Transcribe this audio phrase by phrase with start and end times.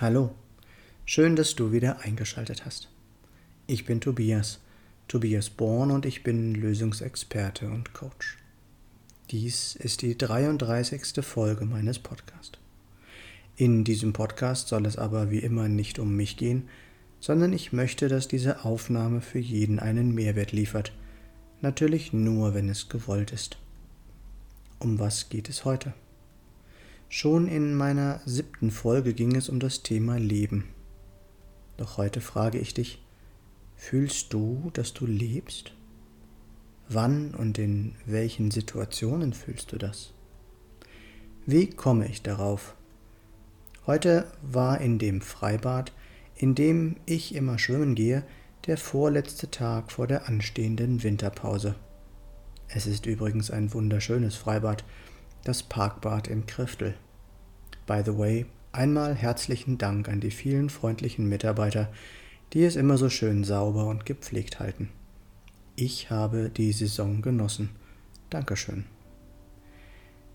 [0.00, 0.32] Hallo,
[1.06, 2.88] schön, dass du wieder eingeschaltet hast.
[3.66, 4.60] Ich bin Tobias,
[5.08, 8.38] Tobias Born und ich bin Lösungsexperte und Coach.
[9.32, 11.24] Dies ist die 33.
[11.24, 12.60] Folge meines Podcasts.
[13.56, 16.68] In diesem Podcast soll es aber wie immer nicht um mich gehen,
[17.18, 20.92] sondern ich möchte, dass diese Aufnahme für jeden einen Mehrwert liefert.
[21.60, 23.58] Natürlich nur, wenn es gewollt ist.
[24.78, 25.92] Um was geht es heute?
[27.10, 30.68] Schon in meiner siebten Folge ging es um das Thema Leben.
[31.78, 33.02] Doch heute frage ich dich,
[33.76, 35.72] fühlst du, dass du lebst?
[36.90, 40.12] Wann und in welchen Situationen fühlst du das?
[41.46, 42.74] Wie komme ich darauf?
[43.86, 45.92] Heute war in dem Freibad,
[46.36, 48.22] in dem ich immer schwimmen gehe,
[48.66, 51.74] der vorletzte Tag vor der anstehenden Winterpause.
[52.68, 54.84] Es ist übrigens ein wunderschönes Freibad,
[55.44, 56.94] das Parkbad im Kriftel.
[57.86, 61.90] By the way, einmal herzlichen Dank an die vielen freundlichen Mitarbeiter,
[62.52, 64.90] die es immer so schön sauber und gepflegt halten.
[65.76, 67.70] Ich habe die Saison genossen.
[68.30, 68.84] Dankeschön.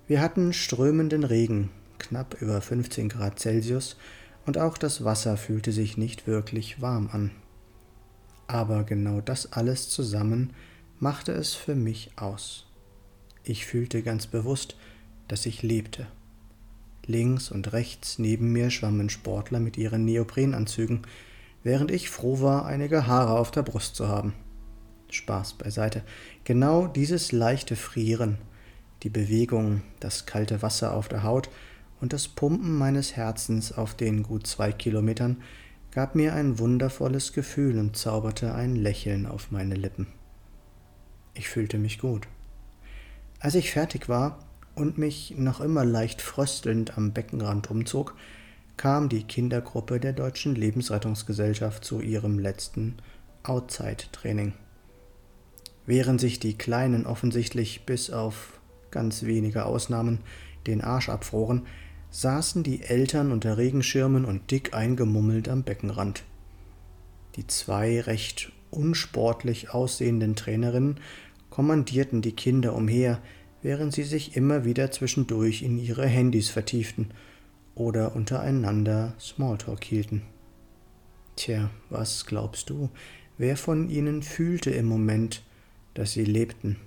[0.08, 3.98] Wir hatten strömenden Regen, knapp über 15 Grad Celsius,
[4.46, 7.32] und auch das Wasser fühlte sich nicht wirklich warm an.
[8.48, 10.54] Aber genau das alles zusammen
[11.00, 12.66] machte es für mich aus.
[13.44, 14.78] Ich fühlte ganz bewusst,
[15.28, 16.08] dass ich lebte.
[17.06, 21.02] Links und rechts neben mir schwammen Sportler mit ihren Neoprenanzügen,
[21.62, 24.34] während ich froh war, einige Haare auf der Brust zu haben.
[25.10, 26.04] Spaß beiseite.
[26.46, 28.38] Genau dieses leichte Frieren,
[29.04, 31.50] die Bewegung, das kalte Wasser auf der Haut
[32.00, 35.42] und das Pumpen meines Herzens auf den gut zwei Kilometern
[35.92, 40.08] gab mir ein wundervolles Gefühl und zauberte ein Lächeln auf meine Lippen.
[41.34, 42.28] Ich fühlte mich gut.
[43.44, 44.40] Als ich fertig war
[44.74, 48.16] und mich noch immer leicht fröstelnd am Beckenrand umzog,
[48.78, 52.96] kam die Kindergruppe der Deutschen Lebensrettungsgesellschaft zu ihrem letzten
[53.44, 54.54] Outside-Training.
[55.86, 58.62] Während sich die Kleinen offensichtlich bis auf
[58.92, 60.20] ganz wenige Ausnahmen
[60.66, 61.68] den Arsch abfroren,
[62.12, 66.24] saßen die Eltern unter Regenschirmen und dick eingemummelt am Beckenrand.
[67.36, 71.02] Die zwei recht unsportlich aussehenden Trainerinnen
[71.54, 73.22] kommandierten die Kinder umher,
[73.62, 77.12] während sie sich immer wieder zwischendurch in ihre Handys vertieften
[77.76, 80.24] oder untereinander Smalltalk hielten.
[81.36, 82.90] Tja, was glaubst du,
[83.38, 85.44] wer von ihnen fühlte im Moment,
[85.94, 86.78] dass sie lebten?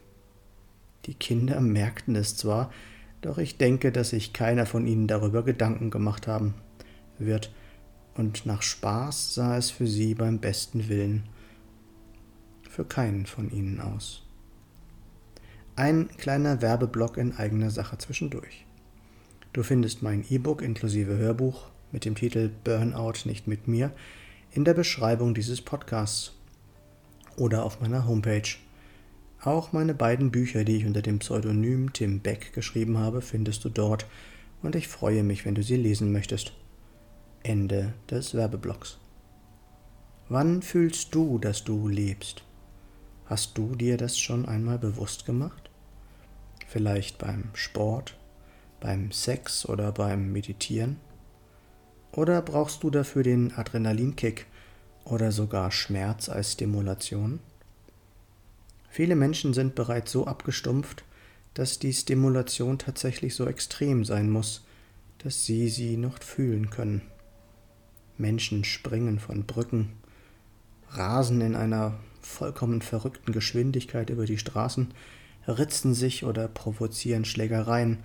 [1.04, 2.72] Die Kinder merkten es zwar,
[3.20, 6.54] doch ich denke, dass sich keiner von ihnen darüber Gedanken gemacht haben
[7.20, 7.54] wird,
[8.14, 11.22] und nach Spaß sah es für sie beim besten Willen
[12.68, 14.25] für keinen von ihnen aus.
[15.78, 18.64] Ein kleiner Werbeblock in eigener Sache zwischendurch.
[19.52, 23.92] Du findest mein E-Book inklusive Hörbuch mit dem Titel Burnout nicht mit mir
[24.52, 26.32] in der Beschreibung dieses Podcasts
[27.36, 28.56] oder auf meiner Homepage.
[29.42, 33.68] Auch meine beiden Bücher, die ich unter dem Pseudonym Tim Beck geschrieben habe, findest du
[33.68, 34.06] dort
[34.62, 36.54] und ich freue mich, wenn du sie lesen möchtest.
[37.42, 38.96] Ende des Werbeblocks.
[40.30, 42.44] Wann fühlst du, dass du lebst?
[43.26, 45.65] Hast du dir das schon einmal bewusst gemacht?
[46.66, 48.16] Vielleicht beim Sport,
[48.80, 50.96] beim Sex oder beim Meditieren?
[52.12, 54.46] Oder brauchst du dafür den Adrenalinkick
[55.04, 57.40] oder sogar Schmerz als Stimulation?
[58.90, 61.04] Viele Menschen sind bereits so abgestumpft,
[61.54, 64.64] dass die Stimulation tatsächlich so extrem sein muss,
[65.18, 67.02] dass sie sie noch fühlen können.
[68.18, 69.92] Menschen springen von Brücken,
[70.90, 74.92] rasen in einer vollkommen verrückten Geschwindigkeit über die Straßen,
[75.46, 77.98] ritzen sich oder provozieren Schlägereien,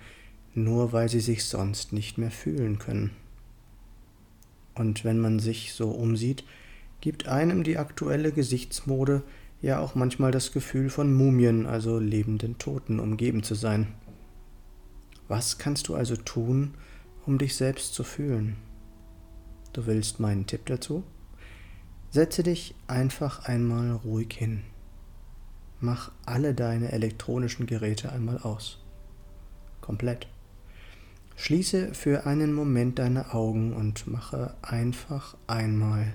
[0.54, 3.10] nur weil sie sich sonst nicht mehr fühlen können.
[4.74, 6.44] Und wenn man sich so umsieht,
[7.00, 9.22] gibt einem die aktuelle Gesichtsmode
[9.60, 13.88] ja auch manchmal das Gefühl von Mumien, also lebenden Toten, umgeben zu sein.
[15.28, 16.74] Was kannst du also tun,
[17.26, 18.56] um dich selbst zu fühlen?
[19.72, 21.04] Du willst meinen Tipp dazu?
[22.10, 24.62] Setze dich einfach einmal ruhig hin
[25.82, 28.78] mach alle deine elektronischen Geräte einmal aus.
[29.80, 30.28] Komplett.
[31.36, 36.14] Schließe für einen Moment deine Augen und mache einfach einmal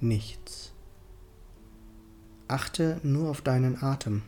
[0.00, 0.72] nichts.
[2.48, 4.22] Achte nur auf deinen Atem.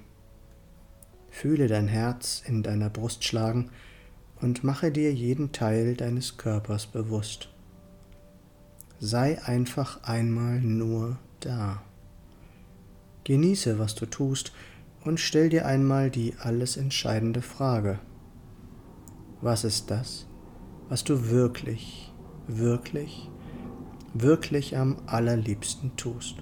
[1.30, 3.70] Fühle dein Herz in deiner Brust schlagen
[4.40, 7.48] und mache dir jeden Teil deines Körpers bewusst.
[8.98, 11.82] Sei einfach einmal nur da.
[13.26, 14.52] Genieße, was du tust
[15.04, 17.98] und stell dir einmal die alles entscheidende Frage.
[19.40, 20.28] Was ist das,
[20.88, 22.12] was du wirklich,
[22.46, 23.28] wirklich,
[24.14, 26.36] wirklich am allerliebsten tust.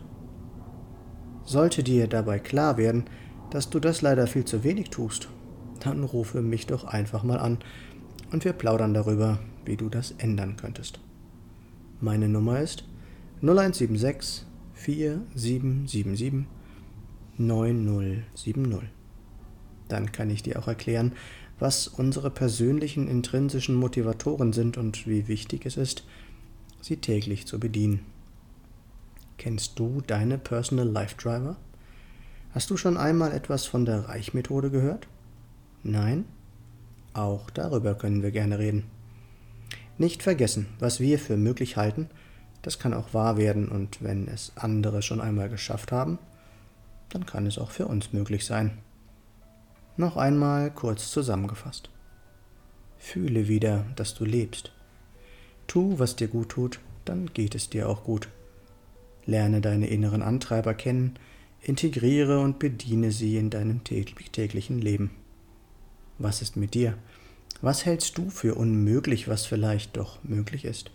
[1.43, 3.05] Sollte dir dabei klar werden,
[3.49, 5.31] dass du das leider viel zu wenig tust,
[5.81, 7.61] dann rufe mich doch einfach mal an
[8.31, 11.01] und wir plaudern darüber, wie du das ändern könntest.
[12.03, 12.85] Meine Nummer ist
[13.41, 14.45] 0176
[14.75, 16.45] 4777
[17.39, 18.83] 9070.
[19.89, 21.13] Dann kann ich dir auch erklären,
[21.59, 26.05] was unsere persönlichen intrinsischen Motivatoren sind und wie wichtig es ist,
[26.81, 28.01] sie täglich zu bedienen.
[29.39, 31.57] Kennst du deine Personal Life Driver?
[32.53, 35.09] Hast du schon einmal etwas von der Reichmethode gehört?
[35.83, 36.25] Nein?
[37.13, 38.85] Auch darüber können wir gerne reden.
[39.99, 42.09] Nicht vergessen, was wir für möglich halten,
[42.63, 46.19] das kann auch wahr werden und wenn es andere schon einmal geschafft haben,
[47.15, 48.79] dann kann es auch für uns möglich sein.
[49.97, 51.89] Noch einmal kurz zusammengefasst.
[52.99, 54.73] Fühle wieder, dass du lebst.
[55.69, 58.29] Tu, was dir gut tut, dann geht es dir auch gut.
[59.27, 61.15] Lerne deine inneren Antreiber kennen,
[61.63, 65.11] integriere und bediene sie in deinem täglichen Leben.
[66.19, 66.99] Was ist mit dir?
[67.61, 70.91] Was hältst du für unmöglich, was vielleicht doch möglich ist?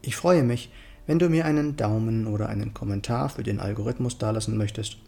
[0.02, 0.70] Ich freue mich,
[1.06, 4.98] wenn du mir einen Daumen oder einen Kommentar für den Algorithmus dalassen möchtest.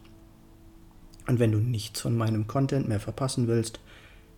[1.25, 3.79] Und wenn du nichts von meinem Content mehr verpassen willst,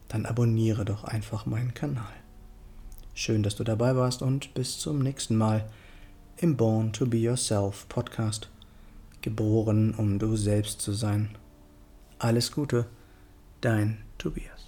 [0.07, 2.13] dann abonniere doch einfach meinen Kanal.
[3.13, 5.65] Schön, dass du dabei warst und bis zum nächsten Mal
[6.37, 8.49] im Born to Be Yourself Podcast.
[9.21, 11.29] Geboren, um du selbst zu sein.
[12.19, 12.85] Alles Gute,
[13.61, 14.64] dein Tobias.